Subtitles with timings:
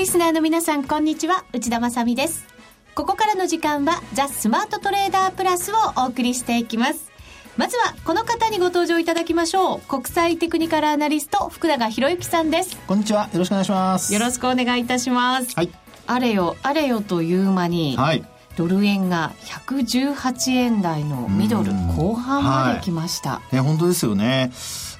[0.00, 1.44] リスナーの皆さんこんにちは。
[1.52, 2.46] 内田まさです。
[2.94, 7.10] ここからの時間はザ・スマートトレーダープラスをお送りしていきます。
[7.58, 9.80] まずはこの方にご登場いただきましょう。
[9.80, 12.78] 国際テクニカルアナリスト福永博之さんです。
[12.86, 13.28] こんにちは。
[13.30, 14.14] よろしくお願いします。
[14.14, 15.54] よろしくお願いいたします。
[15.54, 15.70] はい。
[16.06, 18.24] あれよあれよという間に、はい、
[18.56, 24.50] ドル円が118円台のミドル後半まで来ました、はい、ね、本当ですよね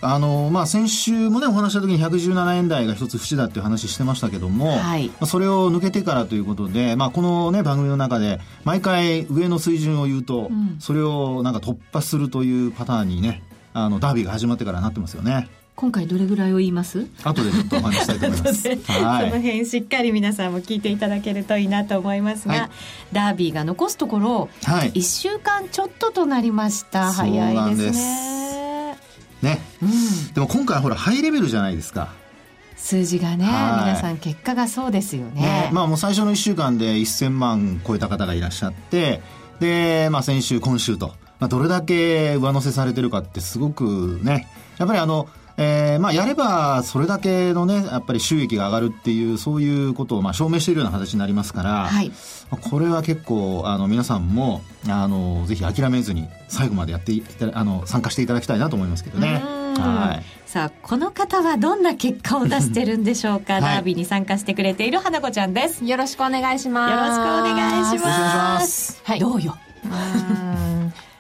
[0.03, 15.49] あの、まあ、先週もね、お話した時に117円台が一つ節だっていう話してましたけども、はい、まあ、それを抜けてからということで、まあ、このね、番組の中で、毎回上の水準を言うと、うん、それをなんか突破するというパターンにね、あの、ダービーが始まってからなってますよね。
[15.77, 17.07] 今回どれぐらいを言います？
[17.25, 18.69] 後でちょっとお話したいと思います。
[18.93, 22.71] はい、その辺しっかり皆さんも聞いていただけるといいなと思いますが、はい、
[23.13, 27.13] ダービーが残すところ、はい、1週間ちょっととなりました。
[27.13, 28.40] 早いですね
[29.43, 32.13] ね、うん、でも今回ほらハイレベルじゃないですか。
[32.77, 39.21] 数字がね、皆さん結果がそうですよね、ね、まあもう最初の1週間で1000万超えた方がいらっしゃって
[39.61, 44.49] で、まあ、先週今週と、まあ、どれだけ上乗せされてるかってすごくね。
[44.79, 52.11] やっぱりあのえー、まあ、やればそれだけのね、やっぱり収益が上がるっていう、そういうことをまあ証明しているような形になりますから、はい、
[52.51, 59.43] これは結構、あの、皆さんも、あの、ぜひ諦めずに、最後までやっていた、あの、参加していただきたいなと思いますけどね。
[59.79, 60.25] はい。
[60.47, 65.85] さあ、この方はどんな結果を出してるんでしょうか、 はい、ダービーに参加してくれている花子ちゃんです。
[65.85, 66.93] よろしくお願いします。
[66.93, 67.95] よろしくお願いします。
[67.95, 69.01] よろしくお願いします。
[69.05, 69.21] はい。
[69.21, 69.57] どうよ？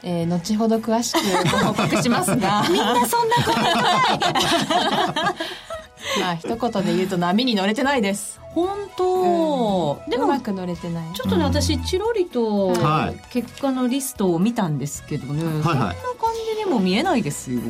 [0.03, 1.19] えー、後ほど詳しく
[1.51, 2.65] ご報告しますが。
[2.71, 3.75] みんなそんなことない。
[6.19, 8.41] まあ一言で言うと波に乗れてないです。
[8.53, 11.13] 本当、うん、でもうまく乗れてない。
[11.15, 12.75] ちょっとね、私チロリと
[13.31, 15.95] 結果のリストを見たんですけどね、はい、そんな感
[16.57, 17.61] じにも見えないですよ。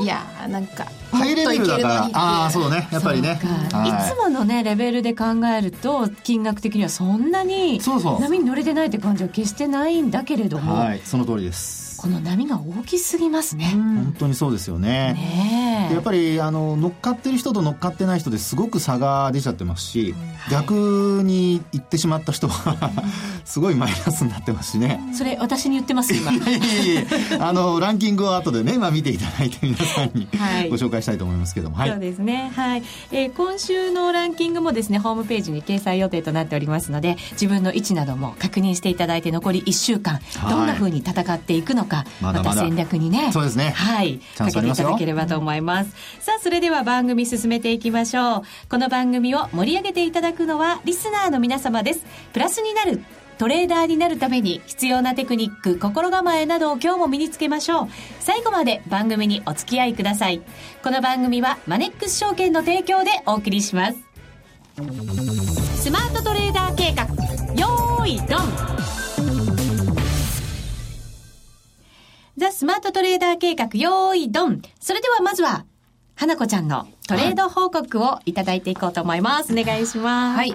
[0.00, 2.88] いやーなんかハイレベルだからああそうね。
[2.90, 3.38] やっぱりね、
[3.72, 5.24] はい、いつものねレベルで考
[5.56, 10.74] えると金額的にはそんなに波に乗れてないって感じは決してないんだけれども。
[10.74, 11.00] はい。
[11.04, 13.70] その通りですこの波が大きすぎますね。
[13.74, 15.14] 本当にそうですよね。
[15.14, 20.16] ねやっぱりあの乗っかってる人と乗っかってない人ですごく差が出ちゃってますし、うん、
[20.50, 22.90] 逆に行ってしまった人は
[23.46, 25.00] すごいマイナスになってますしね。
[25.14, 26.30] それ私に言ってます今。
[26.30, 26.52] いやい
[26.94, 27.06] やいや
[27.48, 30.28] あのランキングを後でねまあ見ていただいて皆さんに、
[30.68, 32.52] ご紹介したいと思いますけども、はい、そうですね。
[32.54, 32.82] はい。
[33.12, 41.93] えー、今週のランキングもですねホームページに掲載予定となっておりますので自分の位置なども確認していただいて残り1週間どんなふうに戦っていくのか。
[42.02, 43.30] か、また戦略にね。
[43.32, 43.72] そうですね。
[43.76, 44.20] はい。
[44.36, 45.90] かけていただければと思います。
[46.20, 48.42] さあ、それでは番組進めていきましょう。
[48.68, 52.04] この番組を盛り上げていただくのは、リスナーの皆様です。
[52.32, 53.02] プラスになる
[53.38, 57.88] トレーダーになるために必要なテクニック、心構えなどを今日も身につけましょう。
[58.20, 60.42] 最後まで番組にお付き合いください。
[60.82, 63.96] この番組はマネックス証券の提供でお送りします。
[65.82, 67.04] スマートトレーダー計画、
[67.54, 69.03] よーい、ドン
[72.36, 74.60] ザ・スマートトレーダー計画、用意ドン。
[74.80, 75.64] それではまずは、
[76.16, 79.52] 花子ちゃんのトレード報告をいただいていこうと思います。
[79.52, 80.36] お願いします。
[80.36, 80.54] はい。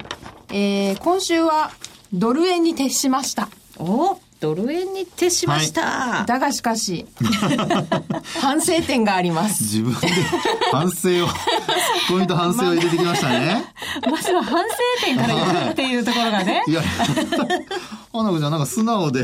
[0.49, 1.71] えー、今週は
[2.11, 3.47] ドル円に徹しました。
[3.77, 5.81] おドル円に徹しました。
[5.83, 7.05] はい、だがしかし、
[8.41, 9.63] 反省点があります。
[9.63, 10.07] 自分で
[10.71, 11.29] 反省を、
[12.09, 13.65] ポイント反省を入れてきましたね。
[14.09, 14.63] まずは反
[14.99, 16.63] 省点から言うっていうところがね。
[16.67, 16.81] いや、
[18.11, 19.23] 花子ちゃんなんか素直で。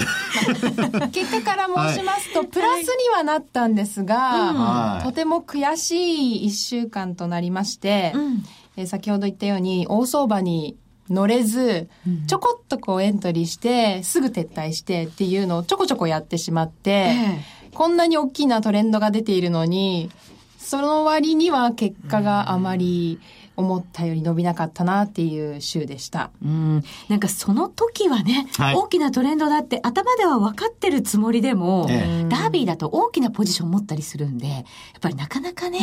[1.12, 8.44] 結果から申しますと、はい、プラスにはなったんですが、はい、とても悔しい一週間となりまして、うん、
[8.78, 9.26] え先ほど。
[9.26, 10.78] 言ったように、大相場に
[11.10, 11.90] 乗れず、
[12.28, 20.12] ちょこっとこうエントリーして、すぐ撤退してっていうのをちょこちょこやってしまって、えー、こんなに大きなトレンドが出ているのに、
[20.60, 26.32] その割には結果があまり、うん思ったより伸びなかったなっていう週でした。
[26.44, 26.84] うん。
[27.10, 34.64] なんかその時はね、はい、大きなトレンドだって頭では分かってるつもりでも、ええ、ダービーだと大きなポジション持ったりするんで、やっ
[35.02, 35.80] ぱりなかなかね、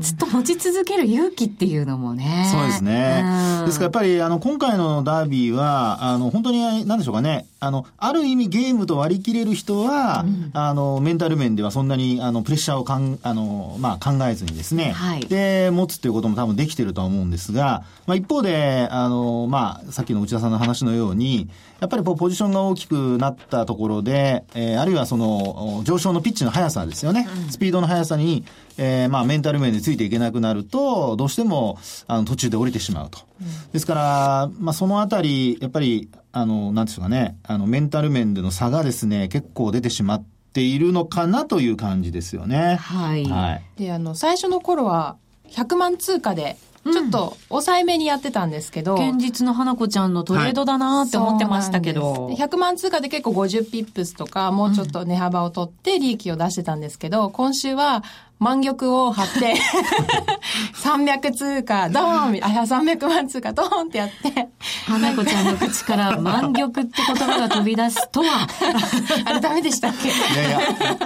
[0.00, 2.48] ずっと持ち続ける勇気っていうのもね。
[2.50, 3.24] そうですね。
[3.66, 21.48] ですからやっぱりあの今回のダービーは、あの本当に何でしょうかね、あの、ある意味ゲームと割り切れる人は、うん、あの、メンタル面ではそんなに、あの、プレッシャーをかん、あの、まあ、考えずにですね、はい、で、持つっていうことも多分できてるとは思うんですが、まあ、一方で、あの、まあ、さっきの内田さんの話のように、
[21.80, 28.44] やっぱりポジションが大きくなったところで、えー、あるいはその、上昇のピッチの速さですよね、うん、スピードの速さに、
[28.78, 33.20] えー、まあ、メンタル面でついていけなくなると、どうしても、あの、途中で降りてしまうと。
[33.40, 42.76] うん、ですから、まあ、そのあたり、やっぱり、あの、なんですかね、あの、メンタル面での差がですね、結構出てしまっているのかなという感じですよね。
[42.76, 43.24] はい。
[43.24, 43.62] はい。
[43.76, 45.16] で、あの、最初の頃は、
[45.50, 46.56] 100万通貨で
[46.92, 48.94] ちょっと抑えめにやってたんですけど。
[48.94, 52.26] 現実の花子ちゃんのトレードだなって思ってましたけど。
[52.26, 58.02] はい、100万通貨で結構50ピップスとか、もうちょっと値幅を取って利益を出してたんですけど、今週は
[58.40, 59.54] 満玉を張って
[60.82, 64.48] 300通貨、ドーンあ、300万通貨、ドーンってやって。
[64.86, 68.46] 花子ちゃんの口から満玉って言葉が飛び出すとは。
[69.26, 70.08] あれダメでしたっけ？
[70.08, 70.12] い
[70.44, 70.60] やいや、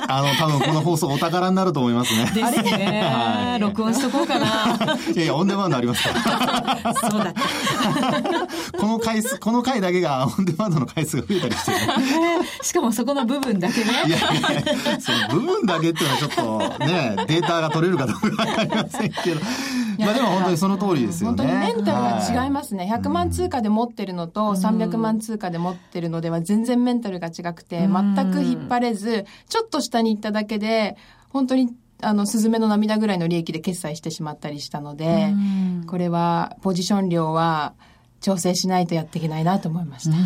[0.09, 2.31] あの、多分この放送お宝になると思いますね。
[2.35, 3.03] ですね。
[3.13, 4.47] はい、録音しとこうかな。
[5.15, 6.11] いやいや、オンデマンドありますか
[6.85, 6.95] ら。
[6.95, 8.79] そうだった。
[8.79, 11.73] この回数、この回だけがオンデマンドの回数が増えたりして、
[12.63, 13.91] しかもそこの部分だけね。
[14.07, 19.41] いやいや、その部分だけっていうのはちょっとね、データが取れるかどうかわかりませんけど。
[19.99, 21.37] まあでも本当にその通りですよね。
[21.37, 22.91] 本当にメンタルが違いますね。
[22.93, 30.97] 100万通貨で持ってるのと300万通貨で持ってるのでは全然メンタルが違くて、全く引っ張れず、ちょっと下に行っただけで、
[31.29, 31.69] 本当に
[32.03, 35.33] あの、スズメの涙ぐらいの利益で決済してしまったりしたので、
[35.87, 37.75] これは、ポジション量は、
[38.23, 40.17] 調整しないとやっていけないなと思いました。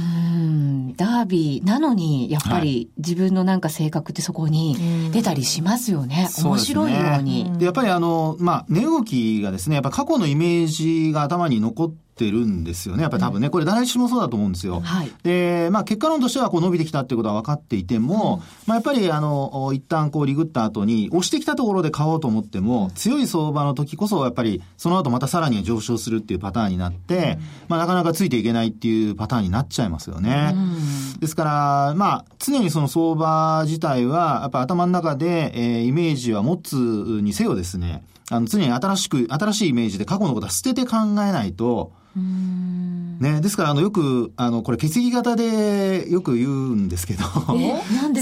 [0.97, 6.29] ダービーなのに、やっぱり自分のなんか性格ってそこに出たりしますよね。
[6.45, 7.59] 面白いように。
[7.59, 13.03] で、やっぱりあの、まあ、値動きがですね、やっぱ過去のイメージが頭に残ってってるんですよね。
[13.03, 14.81] やっぱり多分ね、これ誰しもそうだと思うんですよ。
[14.81, 30.53] はい、で、まあ結果論としてはこう伸びてきたっていうことは分かっていても、うん、まあやっぱりあの、一旦こうリグった後に押してきたところで買おうと思っても、強い相場の時こそやっぱりその後またさらに上昇するっていうパターンになって、うん、まあなかなかついていけないっていうパターンになっちゃいますよね。
[30.55, 47.25] うん、ですから、まあ常にその相場自体はやっぱ頭の中で、えー、イメージは持つにせよですね、あの常に新しく、新しいイメージで過去のことは捨てて考えないと、ね、ですから、あの、よく、あの、これ血液型でよく言うんですけど。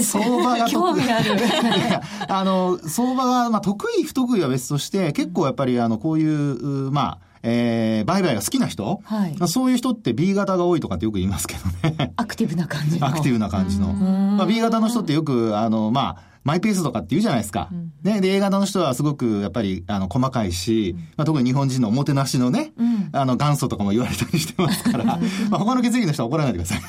[0.03, 1.31] 相場が興味ある。
[2.27, 12.11] あの、相場が、まあ、得意不得意は別として、結構やっぱり、あの、こういう、まあ、えー、売買が好きな人、はい、そういう人って B 型が多いとかってよく言いますけどね。
[12.15, 13.07] アクティブな感じの。
[13.07, 13.93] アクティブな感じの。
[13.93, 17.69] まあ、B 型の人ってよく、あの、まあ、マイペースとかって言うじゃないですか。
[17.71, 25.03] うん、ね、で、映画の人はすごくやっぱり、あの、細かいし、うん、まあ、特に日本人のおもてなしのね、うん、あの、元祖とかも言われたりしてますから、
[25.49, 26.77] まあ、他の血液の人は怒らないでください。
[26.77, 26.81] ウ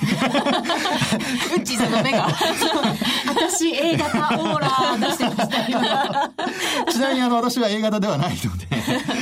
[1.59, 2.29] ッチーさんの目が。
[3.29, 5.81] 私、A 型オーラ出してましたよ。
[6.93, 8.67] ちなみに、あの、私は A 型ではないので。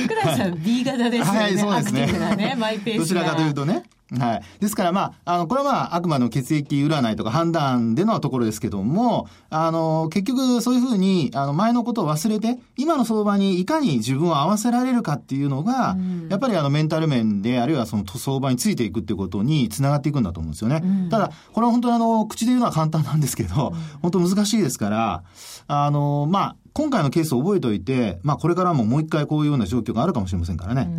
[0.03, 1.39] 福田さん、B 型ですよね。
[1.39, 2.35] はい、そうですね。
[2.35, 3.83] ね、マイペースどちらかというとね。
[4.19, 4.41] はい。
[4.59, 20.81] ですから、まあ、あの、これはまあ、あくまでも血液占いとか判断でのところですけども、あの、結局、そういうふうに、あの、前のことを忘れて、今の相場にいかに自分を合わせられるかっていうのが、うん、やっぱりあの、メンタル面で、あるいはその相場についていくっていうことにつながっていくんだと思うんですよね。
[20.83, 25.23] うん、ただ、これは本当にあの、口で言うのは簡単なんですけど、うん、本当難しいですから、
[25.67, 30.89] あの、まあ、今回のケースを覚えておいて、まあこれからももう一回こういうような状況があるかもしれませんからね。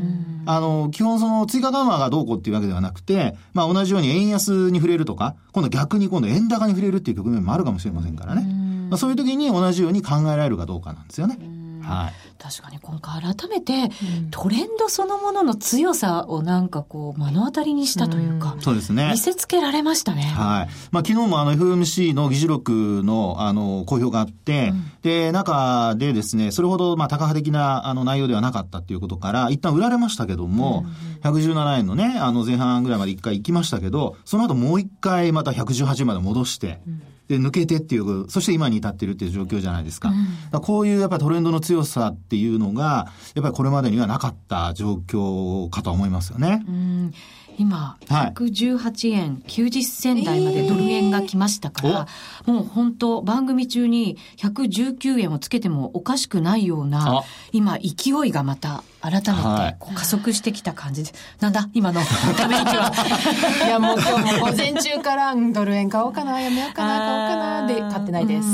[0.47, 8.43] あの、基本その追加緩和がどうこうっていうわけではなくて、まあ同じように円安に触れるとか、今度逆に今度円高に触れるっていう局面もあるかもしれませんからね。
[8.89, 11.39] まあそういう時に同じように考えられるかどうかなんですよね。
[11.87, 12.13] はい。
[12.39, 13.91] 確かに今回改めて、
[14.31, 19.11] トレンドそのものの強さをなんかこう目の当たりにしたというか、うん、そうですね。
[19.13, 20.23] 見せつけられましたね。
[20.23, 20.69] はい。
[20.91, 30.85] まあ昨日もあの FMC の議事録のあの公表があって、うん、で、中でですね、それほどまあ高派的なあの内容ではなかったっていうことから、一旦売られましたけども、
[31.25, 40.13] うん、117円のね、あの前半ぐらいまで一回行きましたけど、その後もう一回また118円まで戻して、うんで、抜けてっていう、そして今に至ってるっていう状況じゃないですか。
[40.53, 46.65] うん、こういうやっぱりトレンドの強さっていうのが、やっぱりこれまでにはなかった状況かと思いますよね。
[46.67, 47.13] うん
[47.59, 52.07] 今、118円90銭台までドル円が来ましたから、
[52.47, 57.23] えー、もう本当番組中に119円をつけてもおかしくないような、
[57.53, 61.15] 今勢いがまた改めてこう加速してきた感じです。
[61.41, 61.69] なんだ？
[61.73, 62.01] 今の
[62.37, 62.93] ため息は。
[63.67, 68.49] いやもう今日も午前中からドル円買おうかな、やめようかな、買おうかなで買ってないです。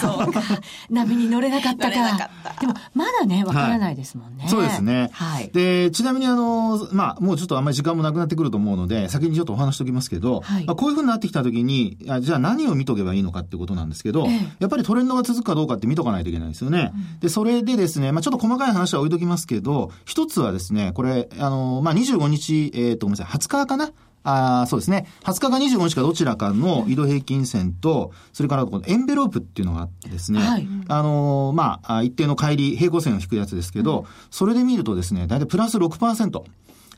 [0.00, 0.42] そうか。
[0.90, 2.30] 波に乗れなかったか。
[2.60, 4.50] でもまだね、わからないですもんね、はい。
[4.50, 5.10] そうですね。
[5.12, 5.50] はい。
[5.50, 16.92] で、ちなみにあの、まあもうちょっとあんまり時間もなくなってくると思うので、先にちょっとお話しておきますけど、はい、まあこういうふうになってきたときに、じゃあ何を見とけばいいのかってことなんですけど、ええ、やっぱりトレンドが続くかどうかって見とかないといけないですよね。
[16.94, 23.90] うん、で、それでですね、まあちょっと細かい話は置いときますけど、一つはですね、これ、あの、まあ、25日、えっ、ー、と、ごめんなさい、20日かな
[24.24, 25.06] あそうですね。
[25.22, 36.42] 20日か25日かどちらかの移動平均線と、それからエンベロープっていうのがあってですね、はい、あのまあ、一定の乖離、平行線を引くやつですけど、うん、それで見るとですね、大体プラス6%。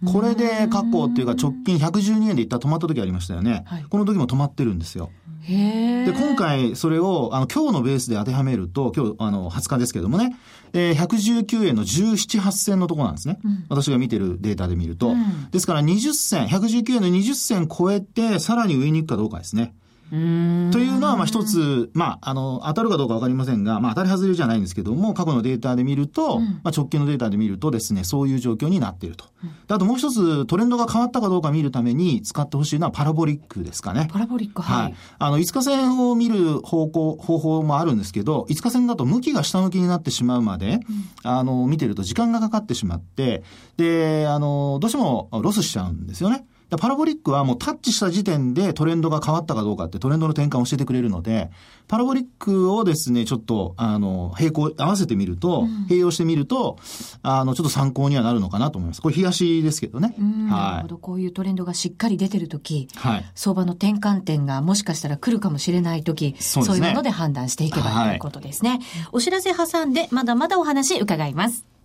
[0.04, 3.64] これで過去っていうか直近112円で一旦止まった時ありましたよね。
[3.66, 5.10] はい、この時も止まってるんですよ。
[5.48, 10.36] で、今回それを、あの、今日のベースで当てはめると、今日、あの、20日ですけどもね、
[10.72, 13.38] えー、119円の17、8銭のところなんですね。
[13.44, 15.10] うん、私が見てるデータで見ると。
[15.10, 19.74] うん、ですから20銭、119円の20銭超えて、さらに上に行くかどうかですね。
[20.10, 29.24] というのは、まあ一つ、まあ、あの、当たるかどうかわかりませんが、まあ当たり外れじゃないんですけども、過去のデータで見ると、うん、まあ直近のデータで見るとですね、そういう状況になっていると。
[29.68, 34.08] あともう一つ、トレンドが変わったかどうか見るために使ってほしいのはパラボリックですかね。
[34.10, 34.82] パラボリック、はい。
[34.84, 34.94] はい。
[35.18, 40.80] あの、5日線を見る方向、方法もあるんですけど、5日線だと向きが下向きになってしまうまで、
[41.24, 43.42] うん、あの、見てると時間がかかってしまって、
[43.76, 46.46] で、あの、どうしてもロスしちゃうんですよね。
[46.70, 51.50] パラボリックはもうタッチした時点でトレンドが変わったかどうかってトレンドの転換を教えてくれるので、
[51.88, 56.78] パラボリックをですね、ちょっと、あの、並行、合わせてみると、うん、併用してみると、
[57.22, 59.00] あの、ちょっと参考にはなるのかなと思います。
[59.00, 60.14] これ、冷やしですけどね。
[60.18, 60.50] はい。
[60.50, 60.98] なるほど。
[60.98, 63.24] こういうトレンドがしっかり出てるとき、はい。
[63.36, 68.70] 相場の転換点がもしかしたら来るかもしれないとき、そう、ね,、いうもので判断していけばということですね。
[68.70, 68.80] はい、
[69.12, 71.75] お知らせ挟んで、まだまだお話伺います。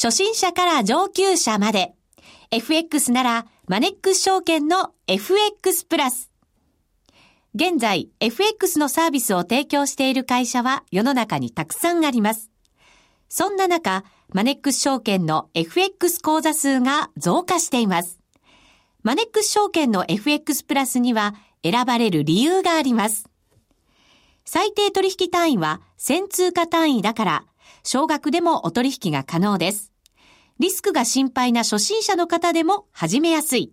[0.00, 1.92] 初心者から上級者まで。
[2.52, 6.30] FX なら、マネックス証券の FX プラス。
[7.52, 12.52] 現在、FX のサービスを提供している会社は世の中にたくさんあります。
[13.28, 18.20] そんな中、マネックス証券の FX 口座数が増加しています。
[19.02, 23.28] マネックス証券の FX プラスには選ばれる理由があります。
[24.44, 27.44] 最低取引単位は1000通貨単位だから、
[27.84, 29.87] 少額でもお取引が可能です。
[30.58, 33.72] リスクが心配な初心者の方でも始めやすい。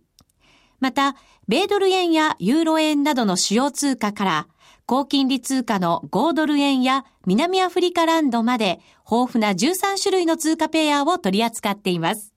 [0.80, 1.16] また、
[1.48, 4.48] 米ドル円やユーロ円などの主要通貨から、
[4.86, 12.34] 高金利通貨の5ドル円や南アフリカランドまで豊富な13種類の通貨ペアを取り扱っています。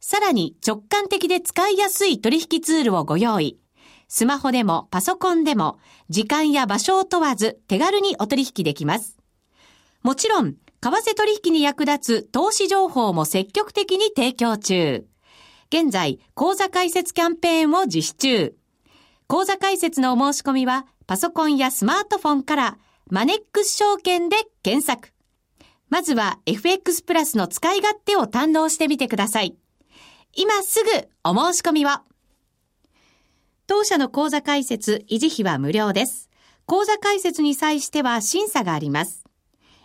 [0.00, 3.58] さらに直感的で使いやすい取引ツールをご用意。
[4.08, 5.78] スマホでもパソコンでも
[6.08, 9.18] 時間や場所を問わず手軽にお取引できます。
[10.02, 15.06] もちろん為替取引に役立つ投資情報も積極的に提供中。
[15.72, 18.56] 現在、講座開設キャンペーンを実施中。
[19.28, 25.12] 講座開設のお申し込みは、パソコンやスマートフォンから、マネックス証券で検索。
[25.88, 29.56] まずは FX プラスの使い勝手を堪能してみてください。
[30.34, 30.90] 今すぐ
[31.22, 31.90] お申し込みを。
[33.68, 36.28] 当社の講座開設、維持費は無料です。
[36.66, 39.21] 講座開設に際しては審査があります。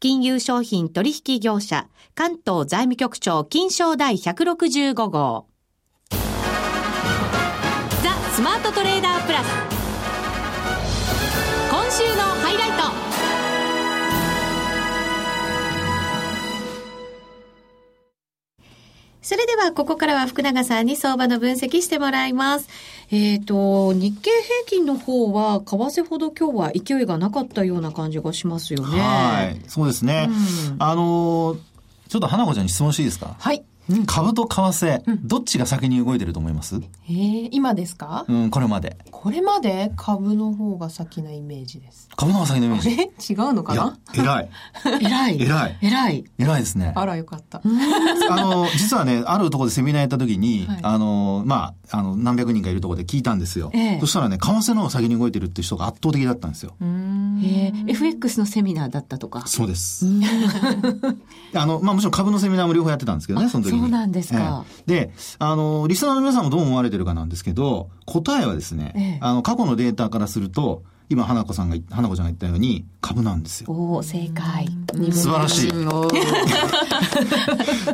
[0.00, 5.48] 金融商品取引業者、関東財務局長金賞第165号。
[6.10, 6.16] ザ・
[8.32, 9.46] スマートトレーダープラス。
[11.68, 12.70] 今週のハイライ
[13.02, 13.07] ト。
[19.28, 22.68] それでは、ここからは福永さんに相場の分析してもらいます。
[23.10, 28.98] えっ、ー、と、日経平均の方は、為替ほど今日は勢いがなかったような感じがしますよね。
[28.98, 29.60] はい。
[29.68, 30.30] そうですね。
[30.30, 31.58] うん、あの、
[32.08, 33.36] ちょっと花子ちゃんに質問していいですか？
[33.38, 33.62] はい。
[34.06, 36.76] 株と為替、うん、どっちが先に動いてると思います？
[37.08, 38.24] えー、今ですか？
[38.28, 38.98] うん、これまで。
[39.10, 39.92] これまで？
[39.96, 42.08] 株の方が先なイメージです。
[42.16, 43.32] 株の方が先のイメージえ？
[43.32, 43.98] 違うのかな？
[44.14, 44.50] 偉い。
[45.00, 45.42] 偉い。
[45.42, 45.78] 偉い。
[45.80, 46.24] 偉い。
[46.38, 46.92] 偉いですね。
[46.94, 47.62] あら、よかった。
[48.30, 53.70] あの、実はね、あるところでセミナーやった時に、はい、あの、まあ、あの、何百人かいるところで聞いたんですよ。
[53.72, 56.74] ええ、そしたらね、為替の方が先に動いてるっていう人が圧倒的だったんですよ。
[57.40, 59.46] へえ、FX のセミナーだったとか。
[59.46, 60.04] そうです。
[61.54, 63.82] あの、まあもちろん株のセミナーも両方やってたんですけどね、その時に。
[63.84, 64.64] そうなんですか。
[64.86, 73.72] えで、あの、リスナーの皆さんもどう思われてるかなんですけど、答えはですね、ええ、あの、過去のデータからすると、今、花子さんが、花子ちゃんが言ったように、株なんですよ。
[73.72, 74.66] お正解。
[75.12, 75.72] 素晴らしい。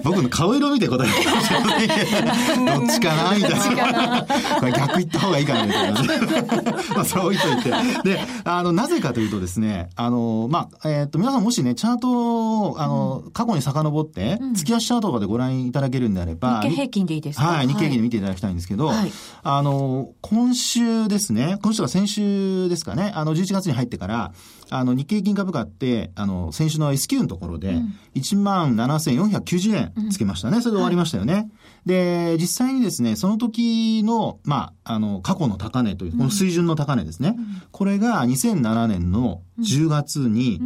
[0.02, 1.08] 僕の顔色見て答え
[2.78, 4.26] どっちかなみたいな。
[4.58, 6.02] これ逆言った方がいいかなみたいな。
[6.94, 7.70] まあ、それは置いといて。
[8.04, 17.46] で、あの、なぜかというとですね、あの、まあ、えっ、ー、と、皆さんもしね、チャートを、あの、うん、過去に遡って、うん、月足チャートとかでご覧いただけるんであれば、日経平均でいいですか？
[17.46, 24.32] はい、日経平均で見ていただきたいんですけど、はい、あの、今週ですね、今週は先週ですかね、ね、あの、11月に入ってから、
[24.70, 27.76] あの、日経平均株価って、あの、先週の S q のところで、
[28.14, 30.60] 1万7490円つけましたね。
[30.60, 31.34] それで終わりましたよね。
[31.34, 31.48] はい、
[31.86, 37.36] で、実際にですね、その時の、まあ、あの、過去の高値という、この水準の高値ですね。
[37.70, 40.60] これが2007年の10月に、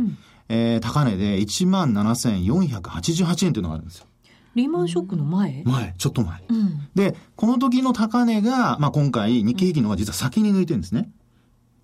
[0.48, 4.06] えー、高値で1万7488円というのがあるんですよ。
[4.54, 5.62] リーマンショックの前？
[5.64, 6.42] 前、ちょっと前。
[6.48, 11.10] うん、で、この時の高値が、まあ、今回、日経平均の方が実は先に抜いてるんですね。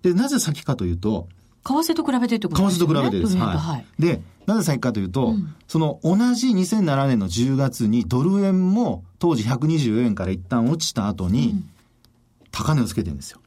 [0.05, 1.27] で、なぜ先かというと、
[1.63, 2.85] 為替と比べてってことですね。
[2.85, 3.37] 為替と比べてです。
[3.37, 3.57] はい。
[3.57, 11.63] はい、で、なぜ先かというと、うん、その同じ2007年の10月にドル円も当時124円から一旦落ちた後に、
[12.51, 13.39] 高値をつけてるんですよ。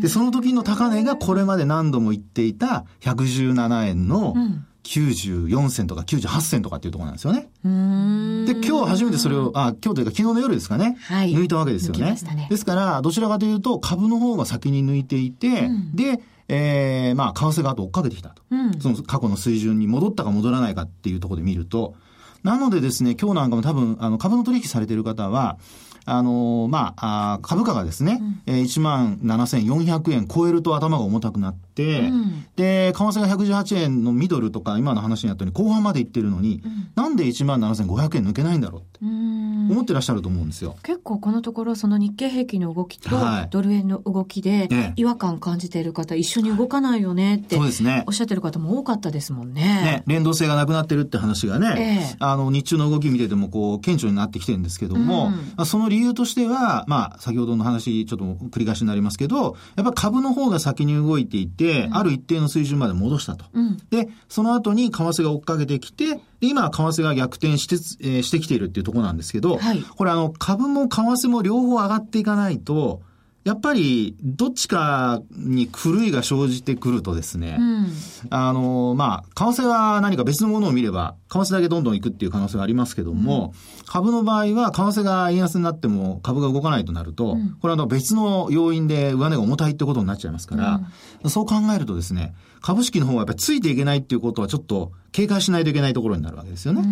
[0.00, 4.34] で、その時の高値がこれまで何度も言っていた117円の
[4.84, 7.48] 94銭とか98銭とかっていうところなんですよね。
[7.62, 10.96] で、今日初めてそれを、あ、今日というか昨日の夜ですかね。
[11.02, 12.16] はい、抜いたわけですよね。
[12.34, 18.80] ねですから、どちらかというと株の方が先に抜いていて、うん、で、えー、まあ、為替が後追っかけてきたと、うん。
[18.80, 21.94] その過去の水準に戻ったか戻らないかっていうところで見ると、
[22.42, 25.58] なのでですね、今日なんかも多分、あの、株の取引されている方は、
[26.06, 39.00] あのー、まあ、あ株価がですね、うん、えー、1万7400円超えると頭が重たくなって、うん、で、為替が118円のミドルとか、今の話にあったように後半までいってるのに、うん、なんで1万7500円抜けないんだろうって。
[39.02, 40.76] 思ってらっしゃると思うんですよ。
[40.82, 43.10] 結構このところその日経平均の動きと
[43.50, 49.62] ドル円の動きで違和感感じている方、一緒に動かないよねっておっしゃってる方も多かったですもんね。
[49.62, 63.44] ね連動性がなくなってるって話がね、えあの日中の動き見ててもこう顕著になってきてるんですけども、うん、その理由としては、まあ先ほどの話ちょっと繰り返しになりますけど、やっぱ株の方が先に動いていて、うん、ある一定の水準まで戻したと。
[63.52, 73.02] うん、で、その後に為替が追っかけてきて、で、今、為替が逆転して、えー、してきているっていうところなんですけど、はい、これあの、株も為替も両方上がっていかないと、
[73.50, 77.86] やっぱり、どっちかに狂いが生じてくるとですね、うん、
[78.30, 90.80] あの、まあ、為替は何か別のものを見れば、為替だけどんどんいくっていう可能性がありますけども、うん、株の場合は、為替が円安になっても株が動かないとなると、うん、これは別の要因で上値が重たいってことになっちゃいますから、
[91.28, 96.82] そう考えるとですね、株式の方はやっぱりついていけないっていうことはちょっと警戒しないといけないところになるわけですよね。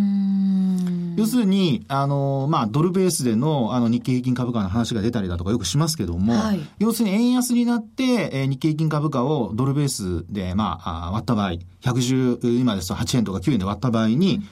[1.16, 11.52] 要するに、あの、まあ、ドルベースでの、あの、日経平均株価の話が出たりだとかよくしますけども、はい、要するに円安になって、えー、日経平均株価をドルベースで、まあ、割った場合、
[11.82, 14.42] 110、今ですと8円とか9円で割った場合に、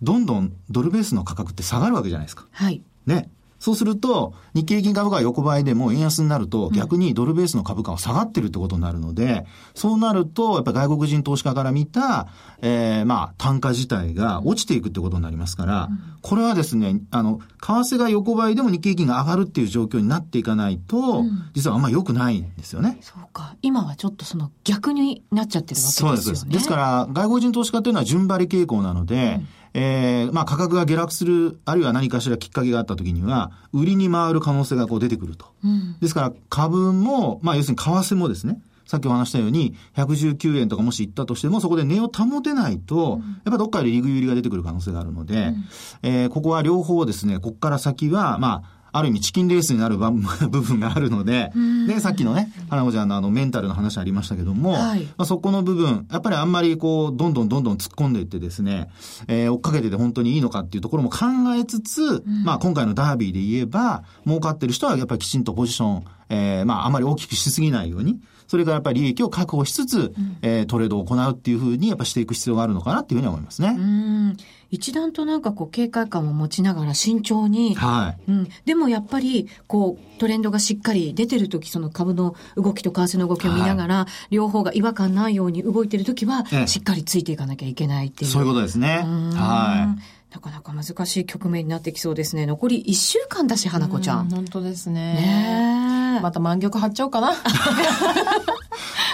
[0.00, 2.46] どんどんドルベースの価格って下がるわけじゃないですか。
[2.52, 2.82] はい。
[3.06, 3.28] ね。
[3.62, 12.26] そうすると、日経平均株価が横ばいでも円安になると、逆にドルベースの株価は下がってるってことになるので、そうなると、やっぱり外国人投資家から見た、
[12.60, 15.90] えー、まあ、単価自体が落ちていくってことになりますから、
[16.22, 21.22] これはですね、あの、為替が横ばいでも日経平均が上がるっていう状況になっていかないと、
[21.54, 22.98] 実はあんまり良くないんですよね。
[23.00, 23.54] そうか。
[23.62, 26.16] 今はちょっとその逆になっちゃってるわけですよね。
[26.16, 26.48] そうです。
[26.48, 35.46] ですから、外国人投資家というのは順張り傾向なので、うんえー、まあ価格が下落する、あるいは何かしらきっかけがあった時には、売りに回る可能性がこう出てくると。
[35.64, 45.64] うん、ですから株も、まあ要するに為替もですね、さっきお話したように、119円とかもし行ったとしても、そこで値を保てないと、やっぱどっかでリグ売りが出てくる可能性があるので、うん、
[46.02, 51.52] えー、ここは両方ですね、ここから先は、まあ、ある意味チキンレースになる 部分があるので、
[51.86, 58.90] で、さっきのね、花子ちゃんのあのメンタルの話ありましたけども、はい、まあ、そこの部分、やっぱりあんまりこう、どんどんどんどん突っ込んでいってですね、
[59.28, 61.26] えー、追っかけてて本当にいいのかっていうところも考
[61.56, 68.20] えつつ、うん、まあ今回のダービーで言えば、儲かってる人はやっぱりきちんとポジション、えー、まああまり大きくしすぎないように、
[68.52, 73.68] それからやっぱり利益を確保しつつ、うん、えー、トレードを行うっていうふうにやっぱしていく必要があるのかなっていうふうに思いますね。
[73.78, 74.36] うん
[74.70, 88.30] 一段となんかこう警戒感を持ちながら慎重に、はい、うん、でもやっぱりこうトレンドがしっかり出てる時その株の動きと為替の動きを見ながら、はい、両方が違和感ないように動いてる時は、しっかりついていかなきゃいけないっていう。
[88.30, 89.02] そういうことですね。
[89.34, 90.32] はい。
[90.32, 92.46] なかなか難しい局面になってきそうですね。
[92.46, 94.30] 残り1週間だし、花子ちゃん。
[94.30, 95.14] 本当ですね。
[95.14, 95.71] ね
[96.20, 97.34] また満玉張っちゃおうかな。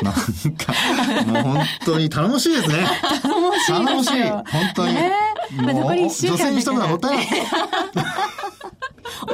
[0.02, 0.72] なんか、
[1.26, 2.86] もう本当に頼もしいですね。
[3.22, 3.66] 頼もしい。
[3.66, 4.22] 頼もしい。
[4.22, 4.94] 本当に。
[4.94, 5.00] も
[5.70, 7.26] う残り1週間女性にしとくのはもったいない。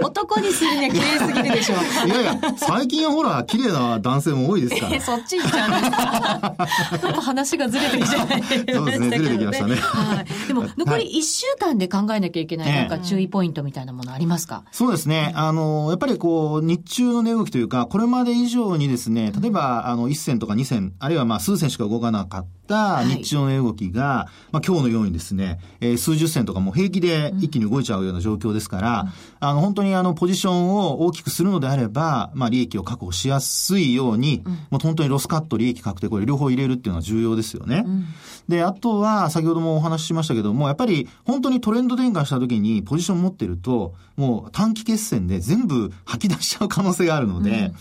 [0.03, 2.07] 男にするには綺麗すぎるでしょ。
[2.07, 4.97] いやいや、最近はほら、綺麗な男性も多いですから。
[4.97, 6.69] え、 そっち行っちゃうんですか
[7.01, 8.29] ちょっと話がずれてきちゃい
[8.75, 9.75] そうですね、ずれてきましたね。
[9.77, 10.49] はい。
[10.49, 15.33] でも、残り1週間で考えなきゃいけない、なんか注意ポイントみたいなものありますか、そうですね。
[15.35, 37.85] あの、やっぱりこう、日中の値動きというか、これまで以上にですね、例えば、あの、1銭とか2銭、あるいはまあ数銭しか動かなかったった日中の動きが、まあ今日のようにですね、えー、数十銭とかも平気で一気に動いちゃうような状況ですから、うん、あの本当にあのポジションを大きくするのであれば、まあ利益を確保しやすいように、うん、もう本当にロスカット、利益確定、これ両方入れるっていうのは重要ですよね。
[37.87, 38.07] うん、
[38.49, 47.73] で、あとは先ほどもお話ししましたけども、やっぱり本当にトレンド転換した時にポジション持ってると、もう短期決戦で全部吐き出しちゃう可能性があるので、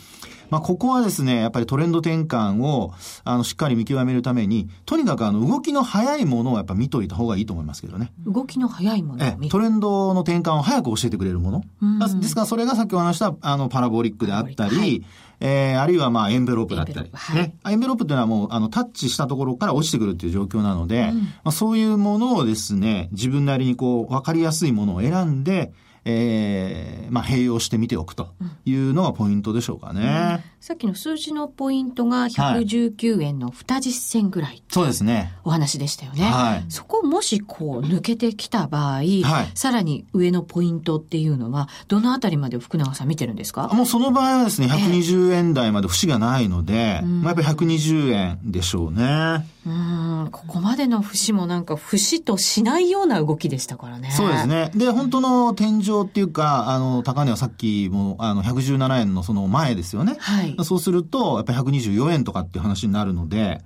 [0.53, 8.13] まあ、ここはですね、やっぱりトレンド転換を、あの、しっかり見極めるために、とにかくあの、動きの早いものをやっぱ見といた方がいいと思いますけどね。
[8.23, 12.19] 動きの早いものえトレンドの転換を早く教えてくれるもの。
[12.21, 15.03] ですから、それがさっきお話した、あの、パラボリックであったり、はい、
[15.39, 17.09] えー、あるいはまあエンベロープだったり。
[17.11, 17.55] はい、ね。
[17.67, 25.73] エンベロープっていうのはもう、あの、タッチしたところから落ちてくるっていう状況なので、うん、まあ、そういうものをですね、自分なりにこう、わかりやすいものを選んで、
[26.05, 28.29] えー、まあ、併用してみておくと
[28.65, 30.01] いうのがポイントでしょうかね。
[30.01, 35.33] うん、さっきの数字のポイントが119円の二実銭ぐらい、はい、そうですね。
[35.43, 36.23] お話でしたよね。
[36.25, 39.23] はい、そこもしこう抜けてきた場合、はい、
[39.55, 43.69] さらに上のポイントっていうのは、どのあたりまで福永さん見てるんですか？
[43.69, 49.47] もうその場合はですね、120円台まで節がないので、えー、まあ、やっぱり120円でしょうね。
[49.65, 54.11] うん、ここまでの節もなんか節としないような動きでしたからね。
[54.11, 54.71] そうですね。
[54.75, 60.17] で、本当の天井っていうか、あの、高値はさっきも、あの、117円のその前ですよね。
[60.19, 60.55] はい。
[60.63, 63.61] そうすると、やっぱり124円とかっていう話になるので、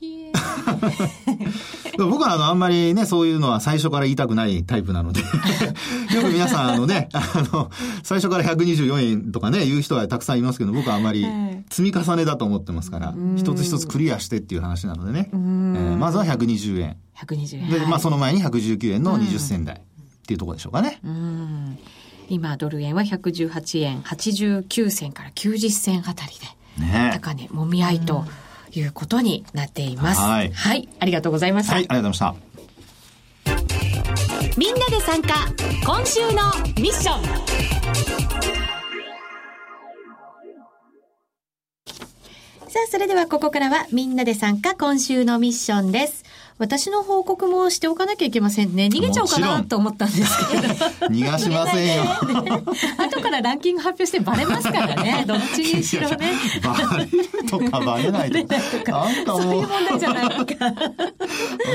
[1.98, 5.20] 僕はあの、あんまりね、そういうのは最初から言いたくないタイプなので。
[6.14, 7.70] よく皆さんあのね、あの、
[8.02, 11.26] 最初から124円とかね、言う人はたくさんいますけど、僕はあんまり
[11.70, 16.96] 積み重ねだと思ってますから、一つ一つクリアしてっていう話なのでね、えー、まずは120円。
[17.16, 17.70] 120円。
[17.70, 19.82] で、まあその前に119円の20銭台
[20.30, 21.00] っていうところでしょうかね。
[22.28, 26.32] 今、ドル円は118円89銭から90銭あたり
[26.78, 28.24] で、ね、高値もみ合いと、
[28.72, 30.20] いうことになっています。
[30.20, 30.52] はい。
[30.52, 30.88] はい。
[31.00, 31.74] ありがとうございました。
[31.74, 32.50] はい、ありがとうございました。
[34.56, 35.34] みんなで参加、
[35.84, 36.28] 今週の
[36.80, 37.24] ミッション。
[42.68, 46.24] さあ、それではここからはみんなで参加今週のミッションです。
[46.60, 48.90] 私の報告もしておかなきゃいけませんね。
[48.92, 50.62] 逃げちゃおうかなと思ったんですけど。
[51.06, 52.04] 逃がしませんよ。
[52.98, 55.24] 後からランキング発表してバレますからね。
[55.26, 56.32] どっちにしろね。
[56.62, 58.92] バレるとかバレないとか。
[58.92, 59.36] なんか。
[59.40, 60.36] そういう問題じゃないか。
[60.58, 60.74] なん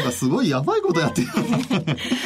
[0.03, 1.27] かすごいやばいことやってる。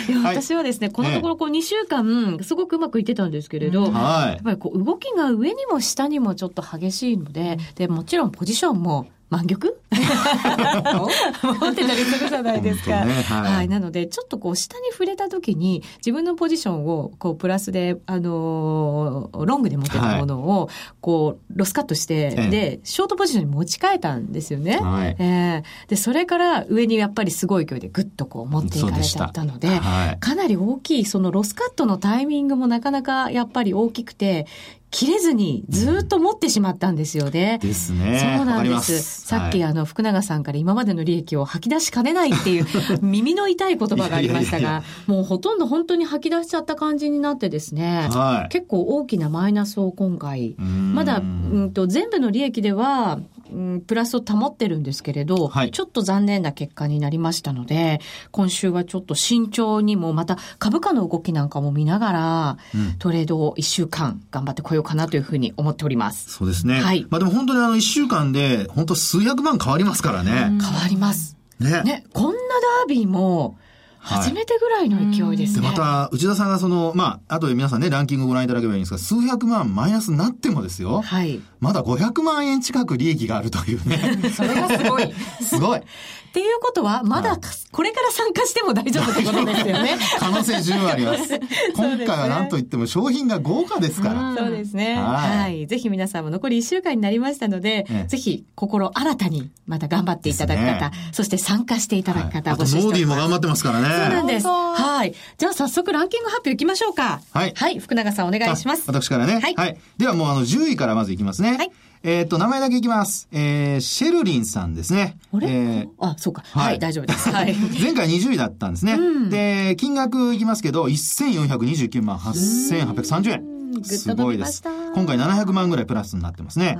[0.09, 9.73] いや私はですね、このところこう2週間、すごくうまくいってたんですけれど、はい、やっぱりこう動きが上にも下にもちょっと激しいので、で、もちろんポジションも満玉？
[9.91, 13.05] 持ってたりするじゃないですか。
[13.05, 13.67] ね、はい、はい。
[13.67, 20.69] なので、ちょっとこう、下に触れた時に、自分のポジションを、こう、プラスで、あのー、ロングで持ってたものを、
[21.01, 24.77] こう、ロスカットして、はい、で、ショートポジションに持ち替えたんですよね。
[24.77, 34.47] はい、えー、で、それから上にやっぱりすごい勢いでぐっとこう、持っていかれちゃったので、ではい、かなり大きい、そのロスカットのタイミングもなかなかやっぱり大きくて、
[34.91, 37.59] 切れずにずっと持ってしまったんですよね。
[37.61, 38.35] ですね。
[38.37, 39.21] そうなんです。
[39.21, 42.65] さっき、あの、福永さんから今までの利益を吐き出しかねないっていう
[43.01, 53.19] 耳の痛い言葉がありましたが、もうほとんど本当に吐き出しちゃった感じになってですね、はい、結構大きなマイナスを今回、まだ、うんと、全部の利益では、
[53.51, 57.99] うん、プラスを保ってるんですけれど、はい、ちょっと残念な結果になりましたので、
[58.31, 66.31] 今週はちょっと慎重にも、また株価の動きなんかも見ながら、うん、トレードを1週間頑張ってこようかなというふうに思っております。
[66.31, 66.81] そうですね。
[66.81, 67.05] はい。
[67.09, 70.31] まあでも本当にあの1週間で、本当数百万変わりますからね。
[70.31, 71.37] 変わります。
[71.59, 71.83] ね。
[71.83, 73.57] ね、こんなダービーも、
[73.99, 75.67] 初めてぐらいの勢いですね。
[75.67, 81.01] はい、で、また、内田さんがその、まあ、後で皆さんね、ランキングをご覧いただければいいんですが、数百万マイナスになってもですよ。
[81.01, 81.41] はい。
[81.59, 84.29] まだ500万円近く利益があるというね。
[84.31, 85.13] それがすごい。
[85.41, 85.81] すごい。
[86.29, 87.39] っていうことは、まだ、
[87.71, 89.97] これから参加しても大丈夫ってことですよね。
[90.19, 91.39] 可能性十分あります。
[91.75, 94.35] 今回は何と言っても商品が豪華ですから。
[94.37, 94.95] そうですね。
[94.95, 95.65] はい。
[95.65, 103.87] ぜひ皆さんも残り1週間になりましたので、ぜひ心新たにまた頑張っていただく方、そして参加していただく方、募集してモーディーも頑張ってますからね。
[103.87, 104.47] そうなんです。
[104.47, 105.15] はい。
[105.39, 107.21] じゃあ早速ランキング発表いきましょうか。
[107.33, 107.53] はい。
[107.55, 107.79] はい。
[107.79, 108.83] 福永さんお願いします。
[108.85, 109.41] 私からね。
[109.41, 109.77] はい。
[109.97, 111.48] ではもうあの10位からまずいきますね。
[111.57, 111.71] はい。
[112.01, 113.27] えっ、と、名前だけいきます。
[113.31, 115.17] えー、シェルリンさんですね。
[115.33, 115.49] あれ？
[115.49, 116.43] えー、あ、そうか。
[116.45, 117.29] はい、大丈夫です。
[117.31, 117.53] はい。
[117.81, 118.93] 前回20位だったんですね。
[118.93, 123.59] うん、で、金額いきますけど、1429万8830円。
[123.83, 124.63] すごいです。
[124.95, 126.77] 今回700万ぐらいプラスになってますね。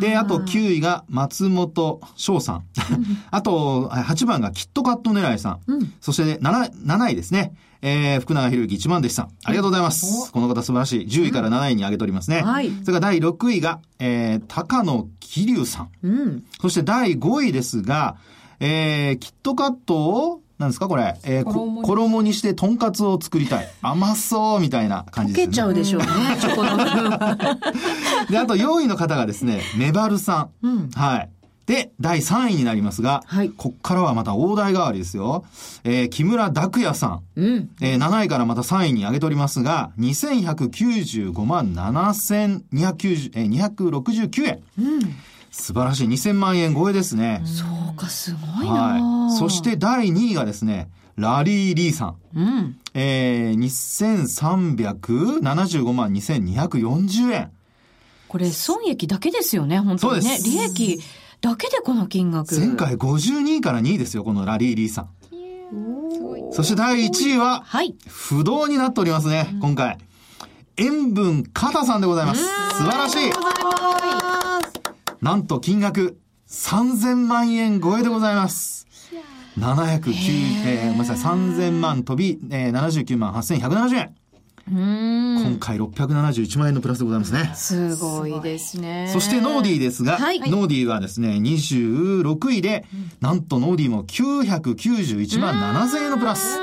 [0.00, 2.64] で、あと9位が松本翔さん。
[3.30, 5.60] あと8番がキットカット狙いさん。
[5.66, 7.54] うん、そして、ね、7, 7位ですね。
[7.84, 9.28] えー、福永博之一番弟子さん。
[9.44, 10.30] ありがとうございます。
[10.30, 11.06] この方素晴らしい。
[11.06, 12.42] 10位から7位に上げておりますね。
[12.42, 12.70] はい。
[12.70, 15.90] それから第6位が、えー、高野桐生さん。
[16.04, 16.44] うん。
[16.60, 18.16] そして第5位ですが、
[18.60, 21.18] えー、キットカットを、なんですかこれ。
[21.24, 23.68] えー、衣衣にしてとんかつを作りたい。
[23.82, 25.46] 甘そうみたいな感じですね。
[25.46, 26.06] 溶けちゃうでしょうね、
[26.40, 27.10] チョコの部分。
[28.30, 30.66] で、あと4位の方がですね、メバルさん。
[30.66, 31.30] うん、はい。
[31.66, 35.44] で、第3位になりますが、はい、こっからはまた大台代わりですよ。
[35.84, 37.22] えー、木村拓也さん。
[37.36, 44.62] うん、えー、7位からまた3位に上げておりますが、2195万7290、えー、269円。
[44.78, 45.00] うん
[45.54, 46.08] 素晴らしい。
[46.08, 47.42] 2000万円超えですね。
[47.44, 52.16] そうか、すごいな、はい、そして第2位がですね、ラリー・リーさん。
[52.34, 52.78] うん。
[52.94, 57.50] えー、2375万2240円。
[58.28, 60.38] これ、損益だけですよね、本当にね。
[60.42, 61.02] 利益
[61.42, 62.56] だけでこの金額。
[62.56, 65.08] 前回52位から2位ですよ、このラリー・リーさん。
[66.52, 67.96] そして第1位は、はい。
[68.06, 69.98] 不動になっておりますね、うん、今回。
[70.76, 72.44] 塩分カタさんでございます。
[72.44, 73.32] 素晴らしい。
[75.20, 76.16] なんと金額
[76.48, 78.86] 3000万円超えでございます。
[79.58, 80.12] 709、
[80.64, 84.14] えー、ごめんなさい、3000万飛び、えー、79万8170円。
[84.68, 87.52] 今回671万円のプラスでございますね。
[87.54, 89.08] すごいですね。
[89.12, 92.84] そしてノーディーですが、はい、ノーディーはですね、26位で、
[93.20, 96.58] なんとノーディーも991万7000円のプラス。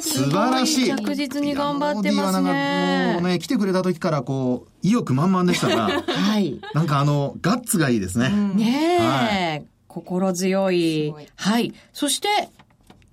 [0.00, 0.96] 素晴らしい。
[0.96, 3.12] 着実に頑張ってますね。
[3.14, 6.60] もうね、来てくれた時からこう、意欲満々でしたが、 はい。
[6.74, 8.30] なんかあの、ガッツがいいですね。
[8.30, 11.14] ねえ、はい、心強い。
[11.36, 11.74] はい。
[11.92, 12.28] そして、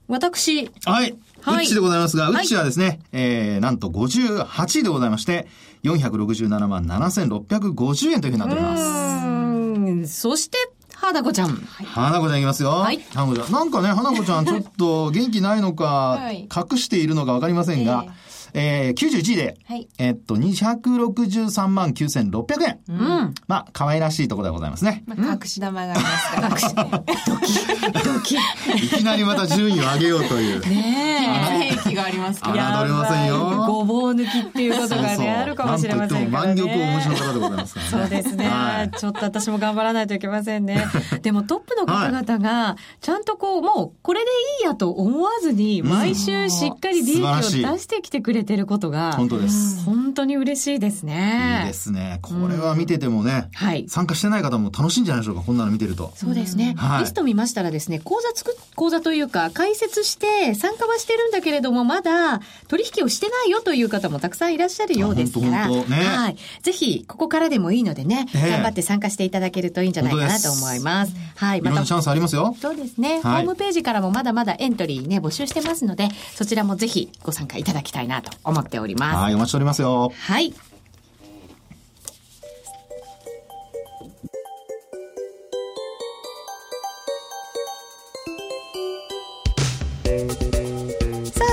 [0.07, 0.69] 私。
[0.86, 1.15] はい。
[1.43, 5.47] はい、うちでございますが、うちはですね、はい、えー、なんと58位でございまして、
[5.84, 10.21] 467万7650円というふうになっております。
[10.21, 10.58] そして、
[10.95, 11.49] 花子ちゃん。
[11.49, 12.69] 花子ちゃんいきますよ。
[12.69, 13.01] はい。
[13.13, 13.51] 花子ちゃん。
[13.51, 22.80] なんかね、花子ちゃんちょっと元気ないのか、 隠しているのかわかりませんが、えーえー、91位で、はい、えっと、263万9600円。
[22.88, 23.34] うん。
[23.48, 25.04] まあ、可愛らしいところでございますね。
[25.08, 26.50] まあ、隠し玉がありますから。
[26.50, 28.86] 隠し、ドキ、ドキ。
[28.86, 30.60] いきなりまた順位を上げようという。
[30.70, 31.92] ねえ。
[31.93, 32.77] がありますから。
[32.79, 33.65] 侮れませんよ。
[33.67, 36.56] ごぼう抜きっていうことがね、あるかもしれませんからね。
[36.56, 37.91] 満玉お持ちの方でございますからね。
[37.91, 38.91] そうですね、はい。
[38.91, 40.86] ちょっと私も頑張らないといけませんね。
[41.21, 49.84] でもトップの方々が、ちゃんとこう、もう、これでいいやと思わずに、毎週しっかり利益を出してきてくれてることが、本当です。
[49.84, 51.62] 本当に嬉しいですね。
[51.62, 52.19] いいですね。
[52.21, 56.12] これは見ててもね、はい、参加してない方も楽しいんじゃないでしょうか、こんなの見てると。
[56.15, 56.75] そうですね。
[56.77, 66.38] はい、リスト見ましたらですね、講座つく、講座というか、解説して参加はしてるんだけれども、まだ取引をしてないよという方もたくさんいらっしゃるようですから、ね、はい。
[66.62, 71.13] ぜひ、ここからでもいいのでね、えー、頑張って参加していただけるといいんじゃないかなと思います。
[71.36, 71.62] はい。
[71.62, 71.84] また。
[71.84, 72.56] チャンスありますよ。
[72.60, 73.43] そうですね、はい。
[73.43, 79.17] ホームページからもまだまだエントリーね、募集してますので、そちらもぜひご参加いただきたいなと思っております。
[79.17, 80.12] はい、お待ちしておりますよ。
[80.15, 80.54] はい。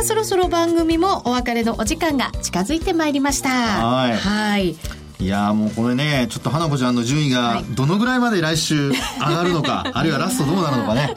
[0.01, 3.51] さあ、そろそろ番組もお別れのお時間が近づいてまいりました。
[3.51, 4.17] はい。
[4.17, 4.77] はい。
[5.19, 11.15] いやもうこれね、ちょっと花子ちゃんの順位がどのぐらいまで来週上がるのか、 あるいはラストどうなるのかね。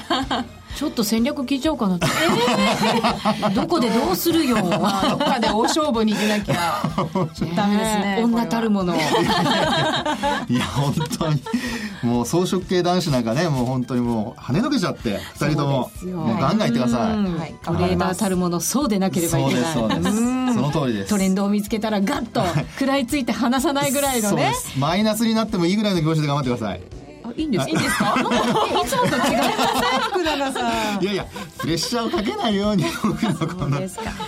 [0.76, 1.96] ちょっと戦略聞いちゃおうかな。
[1.96, 4.56] えー、どこでどうするよ。
[4.58, 4.72] どっ
[5.18, 6.82] かで大勝負に出なきゃ
[7.56, 8.22] ダメですね。
[8.24, 8.96] 女たるもの。
[8.96, 11.42] いや、本当に。
[12.04, 15.92] もう草食系男子なんかね、もう本当にもう跳ねのけちゃって、二人とも。
[16.16, 17.56] もうガンガンいってください。
[17.64, 19.74] トレーダーたるもの、そうでなければいけない。
[19.74, 20.16] そうです、そうです。
[20.54, 21.10] その通りです。
[21.10, 22.44] トレンドを見つけたらガッと
[22.78, 24.54] 食らいついて離さないぐらいのね。
[24.78, 26.82] マイナスになってもいいぐらいの気持ちで頑張ってください。
[27.38, 28.16] いいんですいいんですか？
[28.20, 31.26] いつもと違いません福永さんいやいや
[31.60, 32.86] プレッシャーをかけないように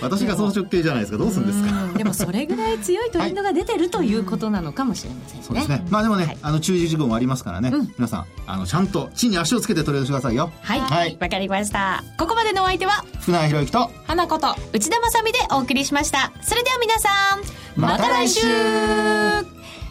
[0.02, 1.98] 私が装飾系じゃないですかどうするんですか？
[1.98, 5.84] でもそれぐらい強いトレンドが出てるということなのかもしれませんね、そうですね。
[5.90, 10.50] まあでもね、はい、あの注意事項もありますからね、うん、皆さんあのちゃんと地に足をつけてトレードしてくださいよ。
[10.62, 10.80] はい。
[10.80, 12.02] わ、はい、かりました。
[12.18, 16.30] ここまでのお相手は福永博之と花子と内田まさでお送りしました。
[16.42, 19.55] それでは皆さんまた来週